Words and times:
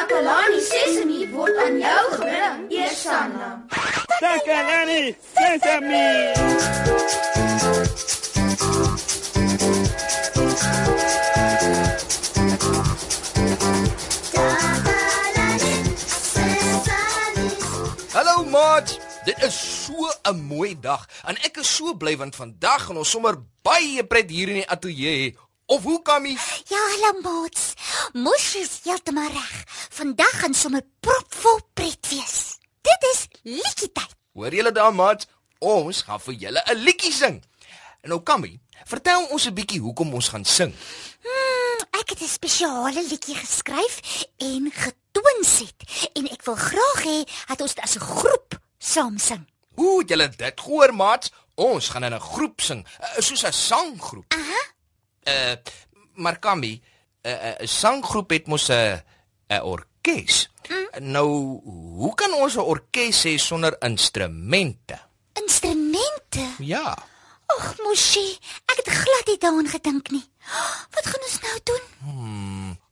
Takalani 0.00 0.60
Sesemi 0.64 1.28
word 1.28 1.56
aan 1.60 1.76
jou 1.76 2.04
gebring, 2.16 2.60
Eersanna. 2.72 3.48
Takalani 4.16 5.12
Sesame. 5.36 6.32
Hallo 18.16 18.44
maat. 18.48 18.96
Dit 19.24 19.36
is 19.44 19.84
so 19.84 20.08
'n 20.24 20.40
mooi 20.48 20.80
dag 20.80 21.04
en 21.28 21.36
ek 21.44 21.60
is 21.60 21.76
so 21.76 21.92
bly 21.92 22.16
want 22.16 22.36
vandag 22.36 22.88
gaan 22.88 22.96
ons 22.96 23.10
sommer 23.10 23.36
baie 23.62 24.00
pret 24.04 24.30
hier 24.30 24.48
in 24.48 24.64
die 24.64 24.68
ateljee 24.68 25.16
hê. 25.20 25.36
Of 25.70 25.82
hoe 25.82 26.02
Kammy? 26.02 26.34
Ja, 26.66 26.78
hallo 26.92 27.20
maats. 27.20 27.74
Mos 28.12 28.56
is 28.58 28.80
heeltemal 28.82 29.28
reg. 29.30 29.52
Vandag 29.90 30.40
gaan 30.40 30.54
sommer 30.54 30.82
propvol 31.00 31.58
pret 31.74 32.08
wees. 32.08 32.58
Dit 32.80 33.06
is 33.10 33.24
liedjie 33.42 33.88
tyd. 33.90 34.12
Hoor 34.38 34.54
julle 34.54 34.70
daar 34.72 34.94
maat? 34.94 35.26
Ons 35.58 36.04
gaan 36.06 36.20
vir 36.22 36.34
julle 36.34 36.62
'n 36.62 36.78
liedjie 36.78 37.12
sing. 37.12 37.42
En 38.00 38.08
nou 38.08 38.20
Kammy, 38.22 38.60
vertel 38.86 39.26
ons 39.26 39.46
'n 39.46 39.54
bietjie 39.54 39.80
hoekom 39.80 40.14
ons 40.14 40.28
gaan 40.28 40.44
sing. 40.44 40.72
Hmm, 41.22 41.80
ek 42.00 42.08
het 42.10 42.22
'n 42.22 42.28
spesiale 42.28 43.02
liedjie 43.08 43.34
geskryf 43.34 44.24
en 44.38 44.70
getoonset 44.70 45.78
en 46.14 46.30
ek 46.30 46.42
wil 46.44 46.54
graag 46.54 47.02
hê 47.02 47.18
dat 47.48 47.60
ons 47.60 47.74
dit 47.74 47.84
as 47.84 47.96
'n 47.96 48.00
groep 48.00 48.60
saam 48.78 49.18
sing. 49.18 49.46
Hoe 49.74 49.98
het 50.00 50.08
julle 50.08 50.28
dit 50.28 50.60
gehoor 50.60 50.94
maat? 50.94 51.30
Ons 51.54 51.88
gaan 51.88 52.04
in 52.04 52.14
'n 52.14 52.20
groep 52.20 52.60
sing, 52.60 52.86
uh, 53.00 53.18
soos 53.18 53.42
'n 53.42 53.52
sanggroep. 53.52 54.34
Aha. 54.34 54.62
Uh 55.24 55.56
maar 56.14 56.38
Kammy, 56.38 56.82
'n 57.22 57.28
uh, 57.28 57.54
'n 57.58 57.66
sanggroep 57.66 58.30
het 58.30 58.46
mos 58.46 58.68
'n 58.68 59.02
'n 59.50 59.62
orkes. 59.62 60.48
Mm. 60.68 61.10
Nou, 61.12 61.60
hoe 62.00 62.14
kan 62.14 62.32
ons 62.34 62.54
'n 62.54 62.66
orkes 62.74 63.24
hê 63.26 63.36
sonder 63.38 63.76
instrumente? 63.82 64.96
Instrumente. 65.32 66.44
Ja. 66.58 66.96
Ag, 67.46 67.74
mosie, 67.82 68.38
ek 68.70 68.76
het 68.76 68.88
glad 68.88 69.26
nie 69.26 69.38
daaraan 69.38 69.68
gedink 69.68 70.10
nie. 70.10 70.26
Wat 70.94 71.06
gaan 71.06 71.22
ons 71.26 71.40
nou 71.40 71.58
doen? 71.64 71.84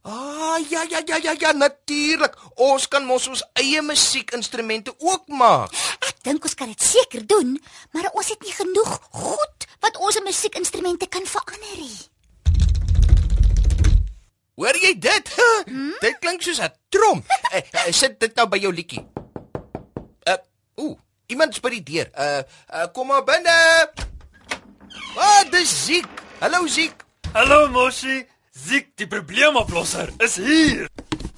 Ah, 0.03 0.59
ja 0.71 0.83
ja 0.89 1.01
ja 1.07 1.17
ja 1.17 1.35
ja, 1.39 1.53
natuurlik. 1.53 2.35
Ons 2.55 2.89
kan 2.89 3.05
mos 3.05 3.29
ons 3.29 3.45
eie 3.53 3.83
musiekinstrumente 3.83 4.95
ook 4.99 5.29
maak. 5.29 5.75
Ek 6.01 6.23
dink 6.23 6.45
ons 6.45 6.55
kan 6.55 6.71
dit 6.73 6.83
seker 6.83 7.27
doen, 7.27 7.59
maar 7.93 8.11
ons 8.13 8.29
het 8.29 8.43
nie 8.43 8.55
genoeg 8.57 8.99
goed 9.11 9.67
wat 9.85 9.97
ons 9.97 10.15
se 10.15 10.23
musiekinstrumente 10.25 11.07
kan 11.07 11.27
verander 11.27 11.77
nie. 11.77 12.09
Hoor 14.59 14.75
jy 14.83 14.95
dit? 14.99 15.29
Hmm? 15.69 15.93
Dit 16.01 16.17
klink 16.23 16.43
soos 16.43 16.59
'n 16.65 16.71
trom. 16.89 17.19
uh, 17.53 17.61
uh, 17.79 17.93
sit 17.93 18.17
dit 18.21 18.35
nou 18.39 18.47
by 18.49 18.59
jou 18.63 18.71
liedjie. 18.73 19.03
Uh, 20.25 20.37
ooh, 20.81 20.95
iemand 21.29 21.61
by 21.61 21.71
die 21.77 21.83
deur. 21.85 22.09
Uh, 22.17 22.41
uh 22.73 22.87
kom 22.95 23.11
maar 23.13 23.25
binne. 23.27 23.57
Ah, 25.19 25.43
dis 25.53 25.69
Ziek. 25.85 26.09
Hallo 26.41 26.67
Ziek. 26.67 27.05
Hallo 27.35 27.69
Moshi. 27.69 28.25
Ziek, 28.55 28.89
die 28.97 29.07
probleemoplosser 29.07 30.09
is 30.25 30.39
hier. 30.41 30.89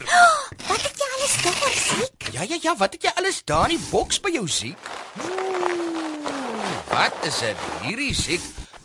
Wat 0.69 0.81
het 0.87 0.97
jy 1.03 1.09
alles 1.17 1.35
daar 1.43 1.75
sien? 1.75 2.09
Ja 2.33 2.43
ja 2.47 2.59
ja, 2.63 2.77
wat 2.79 2.95
het 2.95 3.03
jy 3.03 3.13
alles 3.19 3.43
daar 3.45 3.71
in 3.71 3.77
die 3.77 3.87
boks 3.91 4.21
by 4.23 4.31
jou 4.31 4.47
Ziek? 4.49 4.79
Ooh, 5.19 6.77
Wat 6.93 7.25
is 7.27 7.43
dit 7.43 7.57
hierdie 7.83 8.15
Ziek? 8.15 8.45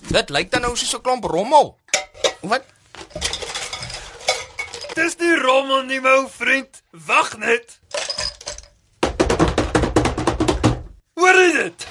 Dit 0.10 0.30
lyk 0.34 0.50
dan 0.52 0.66
nou 0.66 0.74
soos 0.76 0.96
'n 0.98 1.02
klomp 1.06 1.24
rommel. 1.30 1.78
Wat? 2.42 2.66
Rommel 5.46 5.84
nie, 5.90 6.00
my 6.02 6.10
ou 6.22 6.28
vriend. 6.32 6.82
Wag 7.06 7.36
net. 7.38 7.80
Hoor 11.16 11.38
jy 11.40 11.52
dit? 11.58 11.86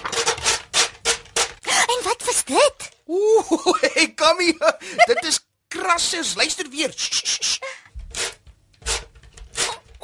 En 1.94 2.02
wat 2.06 2.24
was 2.26 2.42
dit? 2.48 2.88
Ooh, 3.06 3.74
hey 3.94 4.08
Kammy, 4.16 4.52
dit 5.10 5.24
is 5.30 5.38
krassers. 5.68 6.34
Luister 6.40 6.68
weer. 6.72 6.92
Shh, 6.96 7.22
shh, 7.24 7.42
shh. 7.42 7.58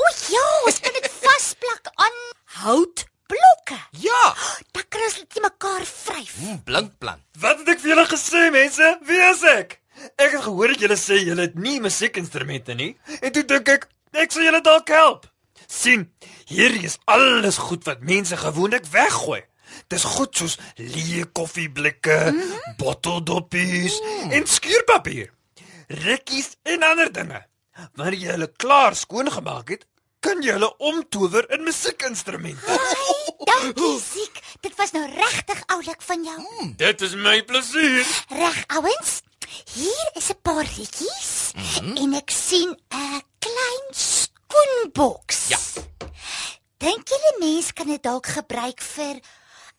O 0.01 0.07
ja, 0.33 0.45
ons 0.67 0.81
kan 0.81 0.95
dit 0.97 1.11
vasplak 1.21 1.91
aan 2.01 2.17
houtblokke. 2.63 3.79
Ja, 4.01 4.23
Dan 4.73 4.87
kan 4.89 5.03
ons 5.09 5.19
dit 5.21 5.37
nie 5.37 5.45
mekaar 5.45 5.85
vryf. 5.87 6.33
mm, 6.41 6.63
blinkplan. 6.65 7.21
Wat 7.41 7.61
het 7.61 7.69
ek 7.75 7.83
vir 7.83 7.93
julle 7.95 8.07
gesê, 8.09 8.47
mense? 8.55 8.95
Wie 9.09 9.21
is 9.29 9.43
ek? 9.53 9.77
Ek 10.17 10.33
het 10.33 10.43
gehoor 10.47 10.73
dat 10.73 10.80
julle 10.91 10.99
sê 10.99 11.23
julle 11.23 11.47
het 11.47 11.55
nie 11.55 11.79
musiekinstrumente 11.81 12.75
nie. 12.75 12.97
En 13.23 13.31
toe 13.33 13.45
dink 13.47 13.69
ek, 13.69 13.87
ek 14.13 14.33
sal 14.33 14.49
julle 14.49 14.63
dalk 14.63 14.89
help. 14.91 15.29
sien, 15.71 16.09
hier 16.51 16.73
is 16.83 16.97
alles 17.07 17.57
goed 17.63 17.85
wat 17.87 18.01
mense 18.03 18.35
gewoonlik 18.37 18.89
weggooi. 18.91 19.45
Dis 19.87 20.03
goed 20.03 20.35
soos 20.35 20.57
leë 20.77 21.29
koffieblikke, 21.33 22.33
mm 22.33 22.41
-hmm. 22.41 22.75
botteldoppies 22.79 24.01
mm. 24.01 24.33
en 24.33 24.47
skuurpapier. 24.47 25.31
Rikkies 25.87 26.57
en 26.63 26.83
ander 26.83 27.13
dinge. 27.13 27.47
Wanneer 27.95 28.19
jy 28.19 28.31
hulle 28.35 28.53
klaar 28.57 28.97
skoongemaak 28.97 29.69
het, 29.69 29.87
kan 30.21 30.43
jy 30.43 30.53
hulle 30.59 30.75
omtower 30.79 31.47
in 31.55 31.63
musiekinstrumente. 31.63 32.79
Dankie, 33.51 34.01
Ziek. 34.01 34.43
Dit 34.61 34.75
was 34.77 34.91
nou 34.91 35.07
regtig 35.07 35.63
oulik 35.67 36.03
van 36.03 36.25
jou. 36.25 36.73
Dit 36.77 37.01
is 37.01 37.15
my 37.15 37.43
plesier. 37.45 38.07
Reg, 38.29 38.65
ouens. 38.67 39.21
Hier 39.75 40.11
is 40.15 40.31
'n 40.31 40.41
paar 40.43 40.65
liedjies 40.77 41.53
mm 41.55 41.63
-hmm. 41.63 41.97
en 41.97 42.15
ek 42.15 42.31
sien 42.31 42.71
'n 42.71 43.23
klein 43.39 43.87
skoenboks. 43.91 45.49
Ja. 45.49 45.59
Dink 46.77 47.09
julle 47.09 47.35
mense 47.39 47.73
kan 47.73 47.87
dit 47.87 48.03
dalk 48.03 48.27
gebruik 48.27 48.81
vir 48.81 49.15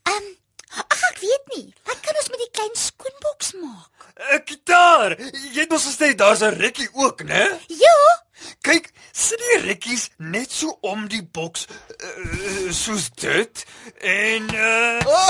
ehm 0.04 0.18
um, 0.18 0.38
ag 0.72 1.02
ek 1.12 1.20
weet 1.20 1.46
nie. 1.56 1.74
Wat 1.84 2.00
kan 2.00 2.16
ons 2.16 2.30
met 2.30 2.40
die 2.40 2.52
klein 2.52 2.76
skoenboks 2.76 3.54
maak? 3.54 4.14
'n 4.16 4.42
Gitaar. 4.46 5.12
Jy 5.54 5.60
het 5.60 5.70
mos 5.70 5.86
gesê 5.86 6.16
daar's 6.16 6.42
'n 6.42 6.58
rikkie 6.64 6.90
ook, 6.94 7.24
né? 7.24 7.44
Ja, 7.68 8.22
Kyk, 8.62 8.92
sit 9.12 9.42
die 9.42 9.60
rikkies 9.66 10.10
net 10.18 10.52
so 10.54 10.78
om 10.82 11.08
die 11.12 11.24
boks 11.24 11.68
uh, 11.68 12.72
soos 12.74 13.10
dit 13.22 13.66
en 13.98 14.50
uh 14.54 15.30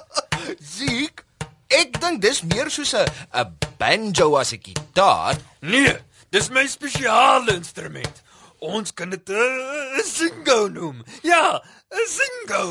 Ziek, 0.76 1.24
ek 1.70 2.00
dink 2.00 2.22
dis 2.22 2.42
meer 2.42 2.70
soos 2.70 2.94
'n 2.94 3.06
'n 3.34 3.56
banjo 3.78 4.36
as 4.36 4.52
'n 4.52 4.60
gitaar. 4.62 5.36
nee, 5.60 5.94
dis 6.30 6.50
my 6.50 6.66
spesiale 6.66 7.54
instrument. 7.54 8.22
Ons 8.60 8.92
kan 8.92 9.10
dit 9.10 9.28
'n 9.28 9.32
uh, 9.32 10.04
singo 10.04 10.68
noem. 10.68 11.04
Ja, 11.22 11.62
'n 11.90 12.06
singo. 12.06 12.68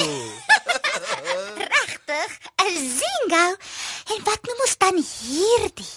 regtig? 1.74 2.32
'n 2.62 2.76
Zingo. 3.00 3.46
En 4.14 4.20
wat 4.24 4.40
noem 4.46 4.59
ons 4.66 4.78
dan 4.78 4.96
hierdie? 4.98 5.94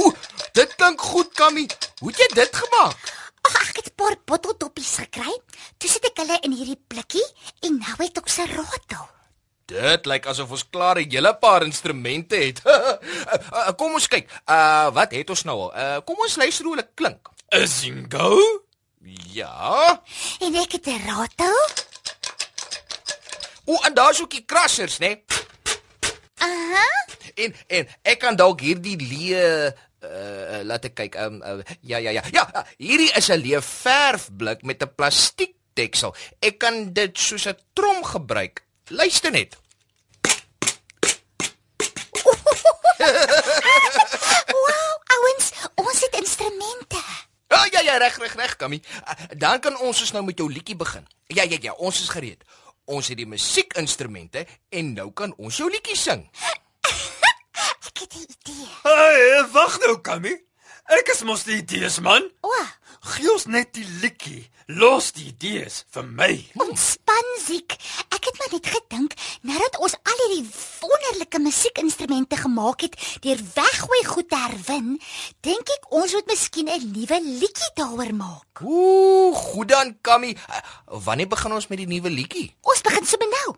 Ooh, 0.00 0.14
dit 0.52 0.74
klink 0.74 1.00
goed, 1.00 1.32
Kammy. 1.34 1.66
Hoe 2.00 2.10
het 2.10 2.18
jy 2.18 2.28
dit 2.34 2.56
gemaak? 2.56 2.98
Ag, 3.42 3.68
ek 3.68 3.76
het 3.76 3.90
'n 3.92 3.94
paar 3.94 4.16
botteldoppies 4.24 4.94
gekry. 5.04 5.34
Toe 5.78 5.90
sit 5.90 6.04
ek 6.04 6.16
hulle 6.16 6.38
in 6.40 6.52
hierdie 6.52 6.80
blikkie 6.86 7.28
en 7.60 7.78
nou 7.78 7.96
het 7.98 8.16
ek 8.18 8.28
se 8.28 8.46
ratel. 8.46 9.06
Dit 9.72 10.08
lyk 10.10 10.26
asof 10.28 10.50
ons 10.52 10.64
klaar 10.68 10.98
'n 11.00 11.08
hele 11.10 11.32
paar 11.40 11.62
instrumente 11.64 12.36
het. 12.36 12.60
Uh, 12.64 12.96
uh, 13.56 13.72
kom 13.76 13.94
ons 13.94 14.08
kyk. 14.08 14.28
Uh 14.44 14.90
wat 14.92 15.12
het 15.12 15.30
ons 15.30 15.44
nou 15.48 15.56
al? 15.68 15.72
Uh 15.72 15.98
kom 16.04 16.16
ons 16.20 16.36
luister 16.36 16.64
hoe 16.64 16.76
hulle 16.76 16.88
klink. 16.94 17.28
'n 17.48 17.66
Singo? 17.66 18.36
Ja. 19.32 20.02
En 20.40 20.54
ek 20.54 20.72
het 20.76 20.86
'n 20.86 21.00
ratel. 21.08 21.56
O, 23.64 23.78
en 23.86 23.94
daar's 23.94 24.20
ook 24.20 24.30
die 24.30 24.44
krassers, 24.44 24.98
né? 24.98 25.06
Nee? 25.06 25.24
Aha. 26.36 26.86
En 27.34 27.54
en 27.66 27.88
ek 28.02 28.18
kan 28.18 28.36
dalk 28.36 28.60
hierdie 28.60 28.98
leë 28.98 29.72
uh 30.02 30.60
laat 30.68 30.84
ek 30.84 30.94
kyk. 30.94 31.16
Um 31.16 31.40
uh, 31.40 31.64
ja 31.80 31.96
ja 31.96 32.10
ja. 32.10 32.22
Ja, 32.32 32.44
uh, 32.54 32.62
hierdie 32.76 33.12
is 33.16 33.30
'n 33.30 33.40
leë 33.40 33.62
verfblik 33.62 34.62
met 34.62 34.82
'n 34.82 34.94
plastiek 34.94 35.56
deksel. 35.72 36.14
Ek 36.40 36.58
kan 36.58 36.92
dit 36.92 37.18
soos 37.18 37.46
'n 37.48 37.56
trom 37.72 38.04
gebruik. 38.04 38.66
Luister 38.90 39.30
net. 39.30 39.61
Wow, 44.62 44.94
ouens, 45.16 45.52
ons 45.74 46.00
het 46.00 46.14
instrumente. 46.20 47.00
Ja 47.48 47.64
ja 47.70 47.80
ja, 47.80 47.96
reg 47.96 48.18
reg 48.18 48.34
reg, 48.34 48.56
Kammy. 48.56 48.82
Uh, 48.82 49.12
dan 49.36 49.60
kan 49.60 49.78
ons 49.78 49.98
dus 49.98 50.12
nou 50.12 50.24
met 50.24 50.38
jou 50.38 50.52
liedjie 50.52 50.76
begin. 50.76 51.06
Ja 51.26 51.42
ja 51.42 51.58
ja, 51.60 51.72
ons 51.72 52.00
is 52.00 52.08
gereed. 52.08 52.44
Ons 52.84 53.08
het 53.08 53.16
die 53.16 53.26
musiekinstrumente 53.26 54.46
en 54.68 54.92
nou 54.92 55.10
kan 55.12 55.34
ons 55.36 55.56
jou 55.56 55.70
liedjie 55.70 55.96
sing. 55.96 56.24
Ek 57.88 57.98
het 57.98 58.14
'n 58.14 58.24
idee. 58.24 58.66
Hey, 58.82 59.44
wag 59.52 59.78
nou, 59.78 60.00
Kammy. 60.00 60.51
Ek 60.92 61.08
is 61.14 61.22
mos 61.24 61.46
die 61.48 61.62
idees 61.62 62.00
man. 62.04 62.26
O, 62.44 62.52
Gee 63.02 63.26
ons 63.32 63.48
net 63.50 63.72
die 63.74 63.84
liedjie. 63.98 64.44
Los 64.78 65.08
die 65.16 65.32
idees 65.32 65.80
vir 65.90 66.04
my. 66.06 66.30
ontspan 66.62 67.30
Ziek. 67.42 67.74
Ek 68.14 68.28
het 68.28 68.36
maar 68.38 68.52
net 68.52 68.68
gedink 68.70 69.16
nadat 69.42 69.78
ons 69.82 69.96
al 70.06 70.20
hierdie 70.20 70.44
wonderlike 70.84 71.40
musiekinstrumente 71.42 72.38
gemaak 72.38 72.84
het 72.86 72.94
deur 73.24 73.40
weggooi 73.56 74.00
goed 74.06 74.28
te 74.30 74.38
herwin, 74.38 74.92
dink 75.42 75.72
ek 75.74 75.88
ons 75.90 76.14
moet 76.14 76.30
miskien 76.30 76.70
'n 76.70 76.92
nuwe 76.94 77.18
liedjie 77.42 77.72
daaroor 77.74 78.14
maak. 78.14 78.62
Ooh, 78.62 79.34
goed 79.34 79.68
dan, 79.68 79.98
Kammy. 80.00 80.36
Uh, 80.48 80.62
wanneer 81.02 81.28
begin 81.28 81.52
ons 81.52 81.66
met 81.66 81.78
die 81.78 81.90
nuwe 81.90 82.10
liedjie? 82.10 82.54
Ons 82.62 82.80
begin 82.86 83.04
sommer 83.06 83.28
nou. 83.42 83.56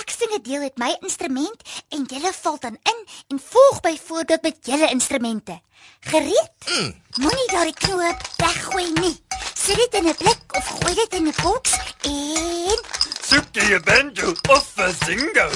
Ek 0.00 0.05
'n 0.24 0.42
deel 0.42 0.60
met 0.60 0.76
my 0.76 0.96
instrument 1.00 1.62
en 1.88 2.04
julle 2.06 2.32
val 2.32 2.58
dan 2.58 2.78
in 2.82 3.06
en 3.28 3.40
volg 3.44 3.80
byvoorbeeld 3.80 4.42
met 4.42 4.56
julle 4.60 4.88
instrumente. 4.90 5.60
Gereed? 6.00 6.50
Mm. 6.68 7.02
Moenie 7.14 7.50
daardie 7.50 7.74
knoop 7.74 8.20
weggooi 8.36 8.92
nie. 8.92 9.24
Sit 9.54 9.76
dit 9.76 9.94
in 9.94 10.08
'n 10.08 10.14
blik 10.14 10.40
of 10.48 10.66
gooi 10.66 10.94
dit 10.94 11.14
in 11.14 11.26
'n 11.28 11.34
boks 11.42 11.72
en 12.02 12.78
Soek 13.26 13.48
jy 13.52 13.74
'n 13.74 13.82
banjo 13.82 14.34
of 14.48 14.66
'n 14.76 14.94
zingo? 15.04 15.48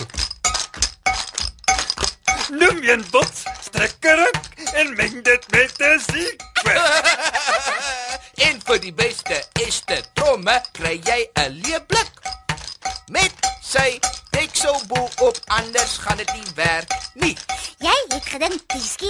Noem 2.51 2.83
jy 2.83 2.97
'n 2.97 3.05
bot, 3.11 3.35
strekkerik 3.63 4.41
en 4.75 4.95
meng 4.99 5.23
dit 5.23 5.45
met 5.51 5.79
'n 5.79 5.99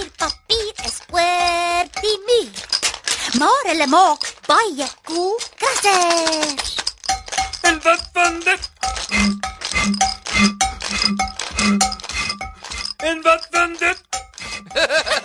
die 0.01 0.09
skierpapier 0.09 0.73
is 0.85 0.99
oor 1.11 1.85
die 2.01 2.19
muur. 2.25 2.61
Maar 3.39 3.63
hulle 3.69 3.87
maak 3.87 4.25
baie 4.47 4.87
cool 5.03 5.39
krassers. 5.57 6.75
En 7.61 7.81
wat 7.83 8.09
van 8.13 8.39
dit? 8.39 8.69
En 12.97 13.21
wat 13.21 13.47
van 13.51 13.75
dit? 13.79 14.01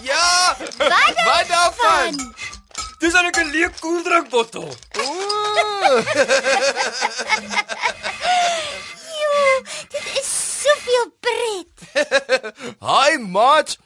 Ja, 0.00 0.56
wat 0.78 1.48
daarvan? 1.48 2.34
Dis 2.98 3.12
net 3.12 3.36
'n 3.36 3.50
leë 3.50 3.70
koeldrankbottel. 3.80 4.68
Ooh, 4.98 6.02
Jo, 9.20 9.62
dit 9.88 10.06
is 10.20 10.30
soveel 10.62 11.12
pret. 11.20 11.72
hi 12.90 13.18
maat. 13.18 13.76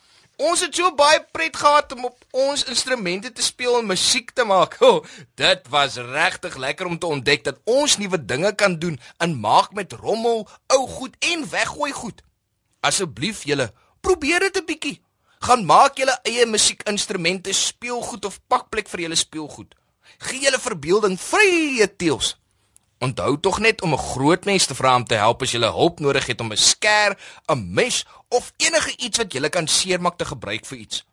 Ons 0.40 0.62
het 0.64 0.75
so 0.75 0.88
baie 0.96 1.20
pret 1.32 1.56
gehad 1.56 1.93
om 1.93 2.06
op 2.08 2.25
ons 2.32 2.64
instrumente 2.64 3.32
te 3.32 3.43
speel 3.43 3.79
en 3.79 3.87
musiek 3.87 4.31
te 4.31 4.44
maak. 4.44 4.79
Oh, 4.82 5.05
dit 5.34 5.69
was 5.69 5.96
regtig 5.96 6.56
lekker 6.56 6.87
om 6.87 6.99
te 6.99 7.06
ontdek 7.06 7.44
dat 7.44 7.61
ons 7.64 7.96
nuwe 7.96 8.25
dinge 8.25 8.55
kan 8.55 8.79
doen 8.79 8.99
en 9.19 9.38
maak 9.40 9.73
met 9.73 9.93
rommel, 9.93 10.49
ou 10.67 10.82
goed 10.88 11.17
en 11.20 11.49
weggooi 11.49 11.93
goed. 11.93 12.23
Asseblief 12.81 13.44
julle, 13.44 13.73
probeer 14.00 14.40
dit 14.40 14.56
'n 14.56 14.67
bietjie. 14.67 15.00
Gaan 15.43 15.64
maak 15.67 15.96
julle 15.99 16.19
eie 16.23 16.46
musiekinstrumente, 16.46 17.52
speelgoed 17.52 18.25
of 18.25 18.40
pakplek 18.46 18.88
vir 18.88 19.00
julle 19.00 19.17
speelgoed. 19.17 19.75
Gee 20.19 20.40
julle 20.40 20.58
verbeelding 20.58 21.19
vrye 21.20 21.96
teels. 21.96 22.37
Onthou 23.02 23.40
tog 23.40 23.58
net 23.58 23.82
om 23.82 23.93
'n 23.93 23.99
groot 23.99 24.44
mens 24.44 24.67
te 24.67 24.75
vra 24.75 24.94
om 24.94 25.05
te 25.05 25.14
help 25.14 25.43
as 25.43 25.50
jy 25.50 25.58
hulp 25.58 26.00
nodig 26.00 26.26
het 26.26 26.40
om 26.40 26.52
'n 26.52 26.56
skêr, 26.56 27.19
'n 27.50 27.75
mes 27.75 28.05
of 28.32 28.52
enige 28.56 28.96
iets 28.96 29.20
wat 29.20 29.34
jy 29.34 29.49
kan 29.52 29.69
seermaak 29.69 30.17
te 30.19 30.25
gebruik 30.25 30.67
vir 30.67 30.79
iets. 30.79 31.05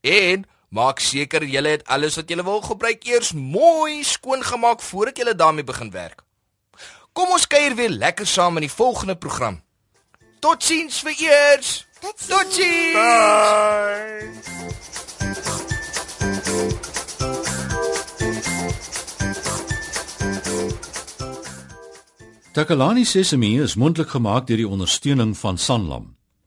En 0.00 0.46
maak 0.70 1.02
seker 1.02 1.44
jy 1.44 1.62
het 1.66 1.86
alles 1.86 2.16
wat 2.20 2.30
jy 2.30 2.38
wil 2.42 2.62
gebruik 2.62 3.06
eers 3.06 3.32
mooi 3.34 4.04
skoon 4.04 4.42
gemaak 4.46 4.80
voordat 4.80 5.18
jy 5.18 5.34
daarmee 5.34 5.64
begin 5.64 5.90
werk. 5.90 6.22
Kom 7.12 7.32
ons 7.34 7.46
kuier 7.46 7.74
weer 7.74 7.90
lekker 7.90 8.26
saam 8.26 8.56
in 8.56 8.68
die 8.68 8.76
volgende 8.76 9.16
program. 9.16 9.62
Totsiens 10.40 11.02
vir 11.02 11.14
eers. 11.18 11.86
Totsiens. 12.00 12.28
Totsiens. 12.28 12.94
Bye. 12.94 14.50
Takalani 22.52 23.04
Sesemi 23.04 23.60
is 23.62 23.76
mondelik 23.78 24.10
gemaak 24.10 24.48
deur 24.48 24.58
die 24.58 24.68
ondersteuning 24.68 25.36
van 25.38 25.58
Sanlam. 25.58 26.19